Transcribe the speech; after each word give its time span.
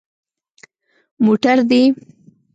_موټر 1.25 1.57
دي؟ 1.69 1.81